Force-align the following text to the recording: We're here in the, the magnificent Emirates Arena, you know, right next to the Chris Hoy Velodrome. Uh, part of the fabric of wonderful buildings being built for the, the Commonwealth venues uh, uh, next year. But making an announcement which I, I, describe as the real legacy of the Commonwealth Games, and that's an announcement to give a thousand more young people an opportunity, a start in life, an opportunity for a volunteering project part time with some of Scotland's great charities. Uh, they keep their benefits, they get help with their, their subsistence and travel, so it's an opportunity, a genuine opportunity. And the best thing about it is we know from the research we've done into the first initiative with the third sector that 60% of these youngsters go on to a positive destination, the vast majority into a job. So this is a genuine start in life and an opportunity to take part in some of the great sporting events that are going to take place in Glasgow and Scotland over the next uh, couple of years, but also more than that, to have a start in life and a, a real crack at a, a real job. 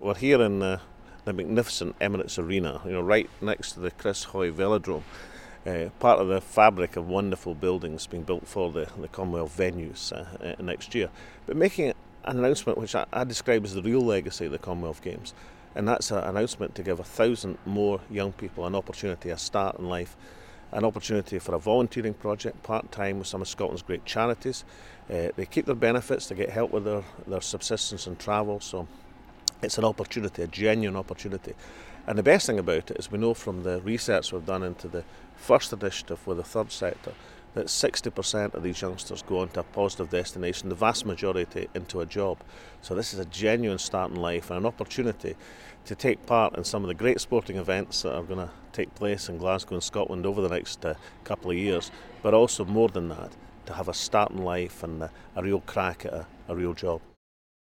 We're 0.00 0.14
here 0.14 0.40
in 0.42 0.60
the, 0.60 0.80
the 1.24 1.32
magnificent 1.32 1.98
Emirates 1.98 2.38
Arena, 2.38 2.80
you 2.84 2.92
know, 2.92 3.00
right 3.00 3.28
next 3.40 3.72
to 3.72 3.80
the 3.80 3.90
Chris 3.90 4.22
Hoy 4.22 4.52
Velodrome. 4.52 5.02
Uh, 5.66 5.88
part 5.98 6.20
of 6.20 6.28
the 6.28 6.40
fabric 6.40 6.94
of 6.94 7.08
wonderful 7.08 7.52
buildings 7.56 8.06
being 8.06 8.22
built 8.22 8.46
for 8.46 8.70
the, 8.70 8.86
the 8.96 9.08
Commonwealth 9.08 9.56
venues 9.58 10.12
uh, 10.12 10.24
uh, 10.40 10.62
next 10.62 10.94
year. 10.94 11.10
But 11.46 11.56
making 11.56 11.88
an 11.88 11.96
announcement 12.38 12.78
which 12.78 12.94
I, 12.94 13.06
I, 13.12 13.24
describe 13.24 13.64
as 13.64 13.74
the 13.74 13.82
real 13.82 14.00
legacy 14.00 14.46
of 14.46 14.52
the 14.52 14.58
Commonwealth 14.58 15.02
Games, 15.02 15.34
and 15.74 15.88
that's 15.88 16.12
an 16.12 16.18
announcement 16.18 16.76
to 16.76 16.84
give 16.84 17.00
a 17.00 17.04
thousand 17.04 17.58
more 17.66 18.00
young 18.08 18.30
people 18.30 18.66
an 18.66 18.76
opportunity, 18.76 19.30
a 19.30 19.36
start 19.36 19.80
in 19.80 19.88
life, 19.88 20.16
an 20.70 20.84
opportunity 20.84 21.40
for 21.40 21.56
a 21.56 21.58
volunteering 21.58 22.14
project 22.14 22.62
part 22.62 22.92
time 22.92 23.18
with 23.18 23.26
some 23.26 23.42
of 23.42 23.48
Scotland's 23.48 23.82
great 23.82 24.04
charities. 24.04 24.62
Uh, 25.10 25.30
they 25.34 25.44
keep 25.44 25.66
their 25.66 25.74
benefits, 25.74 26.28
they 26.28 26.36
get 26.36 26.50
help 26.50 26.70
with 26.70 26.84
their, 26.84 27.02
their 27.26 27.40
subsistence 27.40 28.06
and 28.06 28.16
travel, 28.16 28.60
so 28.60 28.86
it's 29.62 29.78
an 29.78 29.84
opportunity, 29.84 30.42
a 30.42 30.46
genuine 30.46 30.96
opportunity. 30.96 31.54
And 32.06 32.18
the 32.18 32.22
best 32.22 32.46
thing 32.46 32.58
about 32.58 32.90
it 32.90 32.96
is 32.98 33.10
we 33.10 33.18
know 33.18 33.34
from 33.34 33.64
the 33.64 33.80
research 33.82 34.32
we've 34.32 34.46
done 34.46 34.62
into 34.62 34.88
the 34.88 35.04
first 35.36 35.72
initiative 35.72 36.26
with 36.26 36.38
the 36.38 36.44
third 36.44 36.72
sector 36.72 37.12
that 37.54 37.66
60% 37.66 38.54
of 38.54 38.62
these 38.62 38.80
youngsters 38.80 39.22
go 39.22 39.40
on 39.40 39.48
to 39.50 39.60
a 39.60 39.62
positive 39.64 40.10
destination, 40.10 40.68
the 40.68 40.74
vast 40.74 41.04
majority 41.04 41.68
into 41.74 42.00
a 42.00 42.06
job. 42.06 42.38
So 42.82 42.94
this 42.94 43.12
is 43.12 43.18
a 43.18 43.24
genuine 43.24 43.78
start 43.78 44.10
in 44.10 44.16
life 44.16 44.50
and 44.50 44.58
an 44.58 44.66
opportunity 44.66 45.34
to 45.86 45.94
take 45.94 46.24
part 46.26 46.56
in 46.56 46.64
some 46.64 46.84
of 46.84 46.88
the 46.88 46.94
great 46.94 47.20
sporting 47.20 47.56
events 47.56 48.02
that 48.02 48.14
are 48.14 48.22
going 48.22 48.46
to 48.46 48.52
take 48.72 48.94
place 48.94 49.28
in 49.28 49.38
Glasgow 49.38 49.74
and 49.74 49.82
Scotland 49.82 50.26
over 50.26 50.40
the 50.40 50.48
next 50.48 50.84
uh, 50.84 50.94
couple 51.24 51.50
of 51.50 51.56
years, 51.56 51.90
but 52.22 52.34
also 52.34 52.64
more 52.64 52.88
than 52.88 53.08
that, 53.08 53.32
to 53.66 53.72
have 53.72 53.88
a 53.88 53.94
start 53.94 54.30
in 54.30 54.38
life 54.38 54.82
and 54.82 55.02
a, 55.02 55.10
a 55.34 55.42
real 55.42 55.60
crack 55.60 56.04
at 56.06 56.12
a, 56.12 56.26
a 56.48 56.54
real 56.54 56.74
job. 56.74 57.00